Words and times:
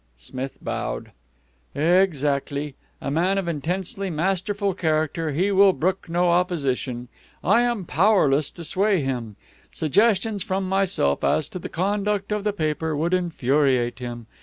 Smith 0.17 0.57
bowed. 0.63 1.11
"Exactly. 1.75 2.73
A 3.01 3.11
man 3.11 3.37
of 3.37 3.47
intensely 3.47 4.09
masterful 4.09 4.73
character, 4.73 5.29
he 5.29 5.51
will 5.51 5.73
brook 5.73 6.09
no 6.09 6.31
opposition. 6.31 7.07
I 7.43 7.61
am 7.61 7.85
powerless 7.85 8.49
to 8.49 8.63
sway 8.63 9.01
him. 9.01 9.35
Suggestions 9.71 10.41
from 10.41 10.67
myself 10.67 11.23
as 11.23 11.47
to 11.49 11.59
the 11.59 11.69
conduct 11.69 12.31
of 12.31 12.43
the 12.43 12.51
paper 12.51 12.97
would 12.97 13.13
infuriate 13.13 13.99
him. 13.99 14.25